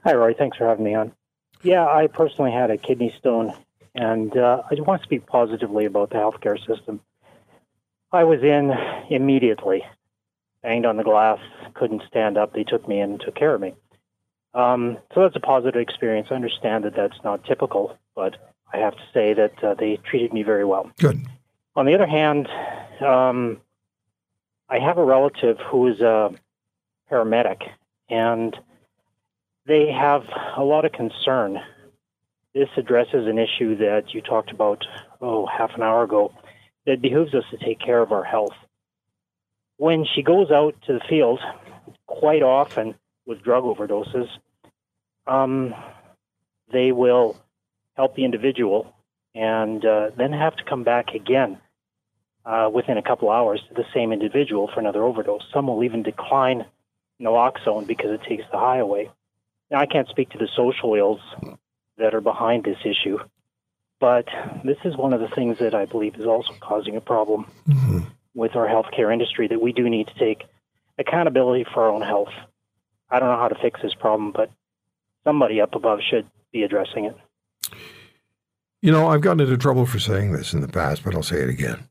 Hi, 0.03 0.13
Roy. 0.15 0.33
Thanks 0.33 0.57
for 0.57 0.67
having 0.67 0.83
me 0.83 0.95
on. 0.95 1.13
Yeah, 1.63 1.85
I 1.85 2.07
personally 2.07 2.51
had 2.51 2.71
a 2.71 2.77
kidney 2.77 3.15
stone, 3.17 3.53
and 3.99 4.35
uh, 4.37 4.61
I 4.71 4.75
want 4.79 5.01
to 5.01 5.05
speak 5.05 5.25
positively 5.25 5.83
about 5.83 6.09
the 6.09 6.15
healthcare 6.15 6.57
system. 6.65 7.01
I 8.13 8.23
was 8.23 8.41
in 8.41 8.71
immediately, 9.09 9.83
banged 10.63 10.85
on 10.85 10.95
the 10.95 11.03
glass, 11.03 11.39
couldn't 11.73 12.03
stand 12.07 12.37
up. 12.37 12.53
They 12.53 12.63
took 12.63 12.87
me 12.87 13.01
in 13.01 13.11
and 13.11 13.21
took 13.21 13.35
care 13.35 13.53
of 13.53 13.59
me. 13.59 13.73
Um, 14.53 14.97
so 15.13 15.21
that's 15.21 15.35
a 15.35 15.41
positive 15.41 15.81
experience. 15.81 16.29
I 16.31 16.35
understand 16.35 16.85
that 16.85 16.95
that's 16.95 17.21
not 17.25 17.43
typical, 17.43 17.97
but 18.15 18.37
I 18.73 18.77
have 18.77 18.95
to 18.95 19.03
say 19.13 19.33
that 19.33 19.63
uh, 19.63 19.73
they 19.73 19.97
treated 19.97 20.31
me 20.31 20.43
very 20.43 20.65
well. 20.65 20.89
Good. 20.97 21.19
On 21.75 21.85
the 21.85 21.93
other 21.93 22.07
hand, 22.07 22.47
um, 23.01 23.59
I 24.69 24.79
have 24.79 24.97
a 24.97 25.03
relative 25.03 25.57
who 25.59 25.87
is 25.87 25.99
a 25.99 26.33
paramedic, 27.11 27.63
and 28.09 28.57
they 29.65 29.91
have 29.91 30.23
a 30.55 30.63
lot 30.63 30.85
of 30.85 30.93
concern. 30.93 31.59
This 32.53 32.69
addresses 32.77 33.27
an 33.27 33.37
issue 33.37 33.77
that 33.77 34.13
you 34.13 34.21
talked 34.21 34.51
about, 34.51 34.83
oh, 35.21 35.45
half 35.45 35.71
an 35.75 35.83
hour 35.83 36.03
ago, 36.03 36.33
that 36.85 37.01
behooves 37.01 37.33
us 37.35 37.43
to 37.51 37.57
take 37.57 37.79
care 37.79 38.01
of 38.01 38.11
our 38.11 38.23
health. 38.23 38.55
When 39.77 40.05
she 40.15 40.23
goes 40.23 40.49
out 40.51 40.75
to 40.87 40.93
the 40.93 41.01
field, 41.07 41.39
quite 42.07 42.41
often 42.41 42.95
with 43.25 43.43
drug 43.43 43.63
overdoses, 43.63 44.27
um, 45.27 45.75
they 46.71 46.91
will 46.91 47.37
help 47.95 48.15
the 48.15 48.25
individual 48.25 48.93
and 49.35 49.85
uh, 49.85 50.09
then 50.17 50.33
have 50.33 50.55
to 50.55 50.63
come 50.63 50.83
back 50.83 51.09
again 51.13 51.59
uh, 52.45 52.69
within 52.73 52.97
a 52.97 53.03
couple 53.03 53.29
hours 53.29 53.61
to 53.69 53.75
the 53.75 53.85
same 53.93 54.11
individual 54.11 54.69
for 54.73 54.79
another 54.79 55.03
overdose. 55.03 55.43
Some 55.53 55.67
will 55.67 55.83
even 55.83 56.01
decline 56.01 56.65
naloxone 57.21 57.85
because 57.85 58.11
it 58.11 58.21
takes 58.27 58.43
the 58.51 58.57
high 58.57 58.79
away. 58.79 59.11
Now, 59.69 59.79
I 59.79 59.85
can't 59.85 60.07
speak 60.09 60.31
to 60.31 60.39
the 60.39 60.47
social 60.55 60.95
ills 60.95 61.19
that 61.99 62.13
are 62.13 62.21
behind 62.21 62.63
this 62.63 62.79
issue, 62.83 63.19
but 63.99 64.25
this 64.63 64.77
is 64.83 64.95
one 64.97 65.13
of 65.13 65.19
the 65.19 65.27
things 65.27 65.59
that 65.59 65.75
I 65.75 65.85
believe 65.85 66.15
is 66.15 66.25
also 66.25 66.53
causing 66.59 66.95
a 66.95 67.01
problem 67.01 67.45
mm-hmm. 67.67 67.99
with 68.33 68.55
our 68.55 68.67
healthcare 68.67 69.11
industry 69.11 69.47
that 69.47 69.61
we 69.61 69.73
do 69.73 69.89
need 69.89 70.07
to 70.07 70.13
take 70.15 70.45
accountability 70.97 71.65
for 71.71 71.83
our 71.83 71.89
own 71.89 72.01
health. 72.01 72.33
I 73.09 73.19
don't 73.19 73.29
know 73.29 73.37
how 73.37 73.49
to 73.49 73.61
fix 73.61 73.81
this 73.81 73.93
problem, 73.93 74.31
but 74.31 74.49
somebody 75.23 75.61
up 75.61 75.75
above 75.75 75.99
should 76.01 76.25
be 76.51 76.63
addressing 76.63 77.05
it. 77.05 77.17
You 78.81 78.91
know, 78.91 79.07
I've 79.07 79.21
gotten 79.21 79.41
into 79.41 79.57
trouble 79.57 79.85
for 79.85 79.99
saying 79.99 80.31
this 80.31 80.53
in 80.53 80.61
the 80.61 80.67
past, 80.67 81.03
but 81.03 81.13
I'll 81.13 81.23
say 81.23 81.41
it 81.41 81.49
again. 81.49 81.89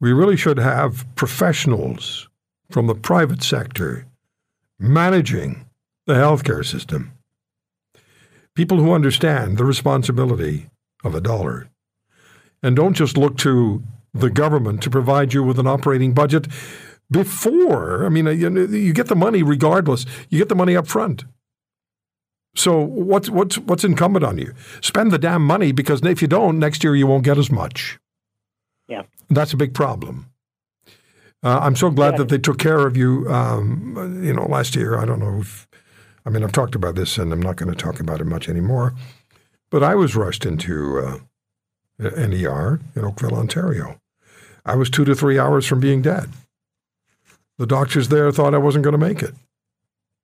We 0.00 0.12
really 0.12 0.36
should 0.36 0.58
have 0.58 1.06
professionals 1.14 2.28
from 2.70 2.86
the 2.86 2.94
private 2.94 3.42
sector 3.42 4.06
managing 4.78 5.66
the 6.06 6.14
healthcare 6.14 6.64
system. 6.64 7.15
People 8.56 8.78
who 8.78 8.92
understand 8.92 9.58
the 9.58 9.64
responsibility 9.64 10.66
of 11.04 11.14
a 11.14 11.20
dollar 11.20 11.68
and 12.62 12.74
don't 12.74 12.94
just 12.94 13.16
look 13.16 13.36
to 13.38 13.82
the 14.12 14.30
government 14.30 14.82
to 14.82 14.90
provide 14.90 15.32
you 15.32 15.44
with 15.44 15.58
an 15.58 15.66
operating 15.66 16.12
budget 16.12 16.48
before. 17.10 18.04
I 18.04 18.08
mean, 18.08 18.26
you, 18.26 18.66
you 18.66 18.92
get 18.92 19.06
the 19.06 19.14
money 19.14 19.42
regardless. 19.42 20.06
You 20.30 20.38
get 20.38 20.48
the 20.48 20.54
money 20.54 20.74
up 20.74 20.88
front. 20.88 21.24
So 22.56 22.80
what's 22.80 23.28
what's 23.28 23.58
what's 23.58 23.84
incumbent 23.84 24.24
on 24.24 24.38
you? 24.38 24.54
Spend 24.80 25.12
the 25.12 25.18
damn 25.18 25.42
money 25.42 25.72
because 25.72 26.02
if 26.02 26.22
you 26.22 26.28
don't, 26.28 26.58
next 26.58 26.82
year 26.82 26.96
you 26.96 27.06
won't 27.06 27.24
get 27.24 27.36
as 27.36 27.50
much. 27.50 27.98
Yeah, 28.88 29.02
that's 29.28 29.52
a 29.52 29.58
big 29.58 29.74
problem. 29.74 30.30
Uh, 31.42 31.58
I'm 31.60 31.76
so 31.76 31.90
glad 31.90 32.14
yeah. 32.14 32.18
that 32.18 32.28
they 32.30 32.38
took 32.38 32.58
care 32.58 32.86
of 32.86 32.96
you. 32.96 33.30
Um, 33.30 34.22
you 34.24 34.32
know, 34.32 34.46
last 34.46 34.74
year 34.74 34.98
I 34.98 35.04
don't 35.04 35.20
know. 35.20 35.40
If, 35.40 35.68
I 36.26 36.30
mean, 36.30 36.42
I've 36.42 36.52
talked 36.52 36.74
about 36.74 36.96
this, 36.96 37.16
and 37.16 37.32
I'm 37.32 37.40
not 37.40 37.56
going 37.56 37.72
to 37.72 37.76
talk 37.76 38.00
about 38.00 38.20
it 38.20 38.24
much 38.24 38.48
anymore. 38.48 38.94
But 39.70 39.82
I 39.82 39.94
was 39.94 40.14
rushed 40.14 40.44
into 40.44 40.98
uh, 40.98 41.18
an 41.98 42.34
ER 42.34 42.80
in 42.94 43.04
Oakville, 43.04 43.34
Ontario. 43.34 44.00
I 44.64 44.74
was 44.74 44.90
two 44.90 45.04
to 45.04 45.14
three 45.14 45.38
hours 45.38 45.66
from 45.66 45.80
being 45.80 46.02
dead. 46.02 46.30
The 47.58 47.66
doctors 47.66 48.08
there 48.08 48.30
thought 48.32 48.54
I 48.54 48.58
wasn't 48.58 48.84
going 48.84 48.92
to 48.92 49.06
make 49.06 49.22
it, 49.22 49.34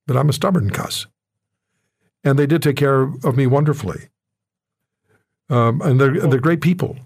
but 0.07 0.17
I'm 0.17 0.29
a 0.29 0.35
stubborn 0.35 0.71
cuss 0.71 1.07
and 2.25 2.39
they 2.39 2.47
did 2.47 2.63
take 2.63 2.77
care 2.77 3.03
of 3.03 3.37
me 3.37 3.47
wonderfully. 3.47 4.09
Um, 5.49 5.83
and 5.83 6.01
they're 6.01 6.19
they're 6.19 6.41
great 6.41 6.61
people, 6.61 6.97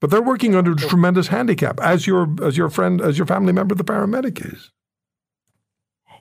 but 0.00 0.10
they're 0.10 0.22
working 0.22 0.54
under 0.54 0.72
a 0.72 0.76
tremendous 0.76 1.28
handicap, 1.28 1.78
as 1.80 2.06
your 2.06 2.28
as 2.42 2.56
your 2.56 2.68
friend, 2.68 3.00
as 3.00 3.16
your 3.18 3.26
family 3.26 3.52
member, 3.52 3.74
the 3.74 3.84
paramedic 3.84 4.44
is. 4.44 4.72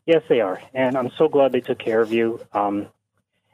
Yes, 0.05 0.23
they 0.29 0.41
are, 0.41 0.61
and 0.73 0.97
I'm 0.97 1.11
so 1.17 1.27
glad 1.27 1.51
they 1.51 1.61
took 1.61 1.79
care 1.79 2.01
of 2.01 2.11
you. 2.11 2.39
Um, 2.53 2.87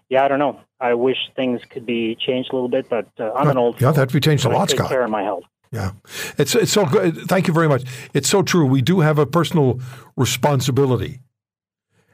yeah, 0.10 0.26
I 0.26 0.28
don't 0.28 0.40
know. 0.40 0.60
I 0.80 0.96
wish 0.96 1.18
things 1.36 1.62
could 1.70 1.86
be 1.86 2.16
changed 2.16 2.52
a 2.52 2.56
little 2.56 2.68
bit, 2.68 2.90
but 2.90 3.08
uh, 3.20 3.32
I'm 3.34 3.48
an 3.48 3.58
old. 3.58 3.80
Yeah, 3.80 3.92
that 3.92 4.00
would 4.00 4.14
be 4.14 4.20
changed 4.20 4.46
a 4.46 4.50
lot, 4.50 4.68
take 4.68 4.78
Scott. 4.78 4.90
Care 4.90 5.04
of 5.04 5.10
my 5.10 5.24
health. 5.24 5.44
Yeah, 5.72 5.92
it's 6.38 6.54
it's 6.56 6.72
so 6.72 6.86
good. 6.86 7.16
Thank 7.30 7.48
you 7.48 7.54
very 7.54 7.70
much. 7.70 7.84
It's 8.14 8.30
so 8.30 8.42
true. 8.42 8.66
We 8.66 8.82
do 8.82 9.00
have 9.00 9.18
a 9.18 9.26
personal 9.26 9.80
responsibility 10.18 11.22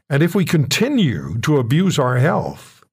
and 0.09 0.23
if 0.23 0.33
we 0.33 0.45
continue 0.45 1.37
to 1.39 1.57
abuse 1.57 1.99
our 1.99 2.17
health 2.17 2.83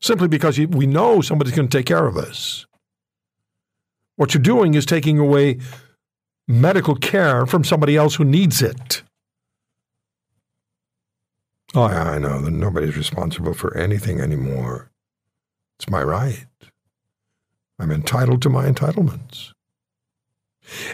simply 0.00 0.28
because 0.28 0.58
we 0.58 0.86
know 0.86 1.20
somebody's 1.20 1.54
going 1.54 1.68
to 1.68 1.76
take 1.76 1.86
care 1.86 2.06
of 2.06 2.16
us, 2.16 2.66
what 4.16 4.34
you're 4.34 4.42
doing 4.42 4.74
is 4.74 4.86
taking 4.86 5.18
away 5.18 5.58
medical 6.46 6.94
care 6.94 7.44
from 7.46 7.64
somebody 7.64 7.96
else 7.96 8.14
who 8.14 8.24
needs 8.24 8.62
it. 8.62 9.02
Oh, 11.74 11.82
I 11.82 12.18
know 12.18 12.40
that 12.40 12.50
nobody's 12.50 12.96
responsible 12.96 13.52
for 13.52 13.76
anything 13.76 14.20
anymore. 14.20 14.90
It's 15.78 15.90
my 15.90 16.02
right. 16.02 16.46
I'm 17.78 17.90
entitled 17.90 18.42
to 18.42 18.48
my 18.48 18.68
entitlements. 18.68 19.52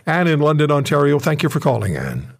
Anne 0.06 0.28
in 0.28 0.40
London, 0.40 0.70
Ontario, 0.70 1.18
thank 1.18 1.42
you 1.42 1.48
for 1.48 1.60
calling, 1.60 1.96
Anne. 1.96 2.34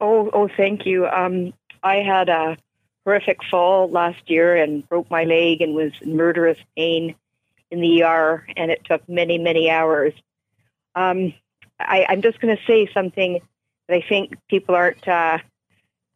Oh, 0.00 0.30
oh, 0.32 0.48
thank 0.56 0.86
you. 0.86 1.06
Um, 1.06 1.52
I 1.82 1.96
had 1.96 2.28
a 2.28 2.56
horrific 3.04 3.38
fall 3.50 3.88
last 3.90 4.30
year 4.30 4.56
and 4.56 4.88
broke 4.88 5.10
my 5.10 5.24
leg 5.24 5.60
and 5.60 5.74
was 5.74 5.92
in 6.00 6.16
murderous 6.16 6.58
pain 6.76 7.14
in 7.70 7.80
the 7.80 8.02
ER, 8.02 8.46
and 8.56 8.70
it 8.70 8.84
took 8.84 9.08
many, 9.08 9.38
many 9.38 9.70
hours. 9.70 10.12
Um, 10.94 11.34
I, 11.78 12.06
am 12.08 12.22
just 12.22 12.40
going 12.40 12.56
to 12.56 12.62
say 12.64 12.88
something 12.92 13.40
that 13.88 13.94
I 13.94 14.04
think 14.06 14.36
people 14.48 14.74
aren't 14.74 15.06
uh, 15.08 15.38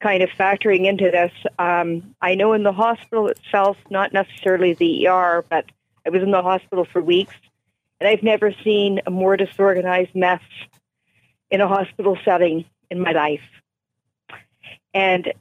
kind 0.00 0.22
of 0.22 0.30
factoring 0.30 0.86
into 0.86 1.10
this. 1.10 1.32
Um, 1.58 2.14
I 2.20 2.34
know 2.34 2.52
in 2.52 2.62
the 2.62 2.72
hospital 2.72 3.28
itself, 3.28 3.76
not 3.90 4.12
necessarily 4.12 4.74
the 4.74 5.08
ER, 5.08 5.44
but 5.48 5.66
I 6.06 6.10
was 6.10 6.22
in 6.22 6.30
the 6.30 6.42
hospital 6.42 6.84
for 6.84 7.00
weeks, 7.00 7.34
and 8.00 8.08
I've 8.08 8.22
never 8.22 8.52
seen 8.64 9.00
a 9.06 9.10
more 9.10 9.36
disorganized 9.36 10.14
mess 10.14 10.42
in 11.50 11.60
a 11.60 11.68
hospital 11.68 12.18
setting 12.24 12.64
in 12.90 13.00
my 13.00 13.12
life. 13.12 13.40
And 14.92 15.32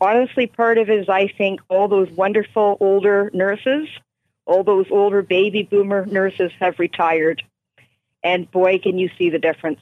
honestly, 0.00 0.46
part 0.46 0.78
of 0.78 0.88
it 0.90 1.00
is 1.00 1.08
I 1.08 1.28
think 1.28 1.60
all 1.68 1.88
those 1.88 2.10
wonderful 2.10 2.76
older 2.80 3.30
nurses, 3.32 3.88
all 4.46 4.64
those 4.64 4.86
older 4.90 5.22
baby 5.22 5.62
boomer 5.62 6.06
nurses 6.06 6.50
have 6.60 6.78
retired. 6.78 7.42
And 8.22 8.50
boy, 8.50 8.78
can 8.78 8.98
you 8.98 9.10
see 9.16 9.30
the 9.30 9.38
difference. 9.38 9.80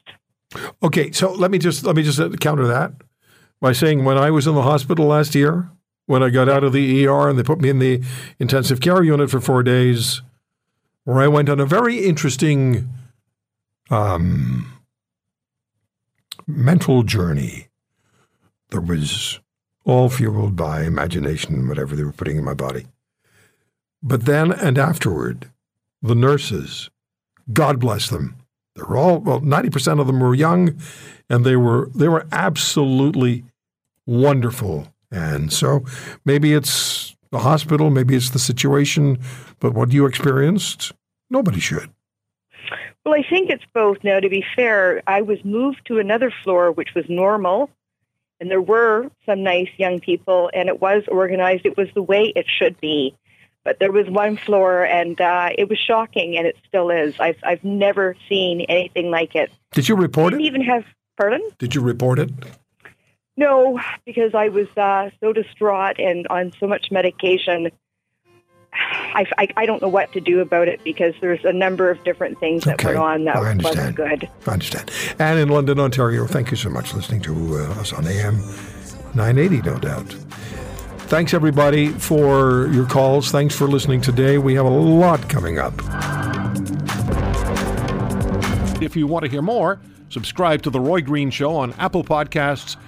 Okay, 0.82 1.12
so 1.12 1.32
let 1.32 1.50
me 1.50 1.58
just 1.58 1.84
let 1.84 1.96
me 1.96 2.02
just 2.02 2.40
counter 2.40 2.66
that 2.68 2.92
by 3.60 3.72
saying 3.72 4.04
when 4.04 4.18
I 4.18 4.30
was 4.30 4.46
in 4.46 4.54
the 4.54 4.62
hospital 4.62 5.06
last 5.06 5.34
year, 5.34 5.70
when 6.06 6.22
I 6.22 6.30
got 6.30 6.48
out 6.48 6.64
of 6.64 6.72
the 6.72 7.06
ER 7.06 7.28
and 7.28 7.38
they 7.38 7.42
put 7.42 7.60
me 7.60 7.68
in 7.68 7.78
the 7.78 8.02
intensive 8.38 8.80
care 8.80 9.02
unit 9.02 9.30
for 9.30 9.40
four 9.40 9.62
days, 9.62 10.22
where 11.04 11.18
I 11.18 11.28
went 11.28 11.48
on 11.48 11.60
a 11.60 11.66
very 11.66 12.04
interesting 12.04 12.88
um, 13.90 14.72
mental 16.46 17.02
journey. 17.02 17.68
that 18.70 18.82
was 18.82 19.40
all 19.84 20.10
fueled 20.10 20.54
by 20.54 20.82
imagination 20.82 21.54
and 21.54 21.68
whatever 21.68 21.96
they 21.96 22.04
were 22.04 22.12
putting 22.12 22.36
in 22.36 22.44
my 22.44 22.54
body. 22.54 22.86
But 24.02 24.26
then 24.26 24.52
and 24.52 24.78
afterward, 24.78 25.50
the 26.02 26.14
nurses, 26.14 26.90
God 27.52 27.80
bless 27.80 28.08
them, 28.08 28.36
they 28.76 28.82
were 28.82 28.96
all 28.96 29.18
well, 29.18 29.40
90% 29.40 30.00
of 30.00 30.06
them 30.06 30.20
were 30.20 30.34
young 30.34 30.78
and 31.28 31.44
they 31.44 31.56
were 31.56 31.90
they 31.94 32.08
were 32.08 32.26
absolutely 32.30 33.44
wonderful. 34.08 34.88
And 35.12 35.52
so 35.52 35.84
maybe 36.24 36.54
it's 36.54 37.14
the 37.30 37.38
hospital, 37.38 37.90
maybe 37.90 38.16
it's 38.16 38.30
the 38.30 38.38
situation, 38.38 39.18
but 39.60 39.74
what 39.74 39.92
you 39.92 40.06
experienced, 40.06 40.92
nobody 41.30 41.60
should. 41.60 41.90
Well, 43.04 43.14
I 43.14 43.22
think 43.28 43.50
it's 43.50 43.64
both. 43.72 43.98
Now, 44.02 44.18
to 44.18 44.28
be 44.28 44.44
fair, 44.56 45.02
I 45.06 45.22
was 45.22 45.38
moved 45.44 45.82
to 45.86 45.98
another 45.98 46.32
floor, 46.42 46.72
which 46.72 46.94
was 46.94 47.04
normal, 47.08 47.70
and 48.40 48.50
there 48.50 48.60
were 48.60 49.10
some 49.24 49.42
nice 49.42 49.70
young 49.76 50.00
people, 50.00 50.50
and 50.52 50.68
it 50.68 50.80
was 50.80 51.04
organized. 51.08 51.64
It 51.64 51.76
was 51.76 51.88
the 51.94 52.02
way 52.02 52.32
it 52.34 52.46
should 52.48 52.80
be. 52.80 53.14
But 53.64 53.78
there 53.78 53.92
was 53.92 54.08
one 54.08 54.36
floor, 54.36 54.84
and 54.84 55.20
uh, 55.20 55.50
it 55.56 55.68
was 55.68 55.78
shocking, 55.78 56.36
and 56.36 56.46
it 56.46 56.56
still 56.66 56.90
is. 56.90 57.14
I've 57.18 57.38
I've 57.42 57.64
never 57.64 58.16
seen 58.28 58.62
anything 58.62 59.10
like 59.10 59.34
it. 59.34 59.50
Did 59.72 59.88
you 59.88 59.96
report 59.96 60.32
it? 60.32 60.38
Didn't 60.38 60.46
it? 60.46 60.48
Even 60.48 60.62
have 60.62 60.84
pardon? 61.16 61.42
Did 61.58 61.74
you 61.74 61.82
report 61.82 62.18
it? 62.18 62.30
No, 63.38 63.80
because 64.04 64.34
I 64.34 64.48
was 64.48 64.66
uh, 64.76 65.10
so 65.20 65.32
distraught 65.32 66.00
and 66.00 66.26
on 66.26 66.52
so 66.58 66.66
much 66.66 66.90
medication 66.90 67.70
I, 68.72 69.26
I, 69.38 69.48
I, 69.56 69.66
don't 69.66 69.80
know 69.80 69.88
what 69.88 70.12
to 70.12 70.20
do 70.20 70.40
about 70.40 70.68
it 70.68 70.82
because 70.84 71.14
there's 71.20 71.44
a 71.44 71.52
number 71.52 71.90
of 71.90 72.02
different 72.04 72.38
things 72.38 72.64
that 72.64 72.74
okay. 72.74 72.88
went 72.88 72.98
on 72.98 73.24
that 73.24 73.36
I 73.36 73.54
wasn't 73.54 73.96
good. 73.96 74.28
I 74.46 74.50
understand. 74.50 74.90
Anne 75.18 75.38
in 75.38 75.48
London, 75.48 75.80
Ontario, 75.80 76.26
thank 76.26 76.50
you 76.50 76.56
so 76.56 76.68
much 76.68 76.94
listening 76.94 77.22
to 77.22 77.56
uh, 77.56 77.80
us 77.80 77.92
on 77.92 78.06
AM 78.06 78.38
980, 79.14 79.62
no 79.62 79.78
doubt. 79.78 80.06
Thanks, 81.08 81.32
everybody, 81.32 81.88
for 81.88 82.68
your 82.68 82.86
calls. 82.86 83.30
Thanks 83.30 83.56
for 83.56 83.66
listening 83.66 84.00
today. 84.00 84.36
We 84.36 84.54
have 84.54 84.66
a 84.66 84.70
lot 84.70 85.28
coming 85.28 85.58
up. 85.58 85.74
If 88.82 88.94
you 88.94 89.06
want 89.06 89.24
to 89.24 89.30
hear 89.30 89.42
more, 89.42 89.80
subscribe 90.10 90.62
to 90.62 90.70
The 90.70 90.80
Roy 90.80 91.00
Green 91.00 91.30
Show 91.30 91.56
on 91.56 91.72
Apple 91.74 92.04
Podcasts, 92.04 92.76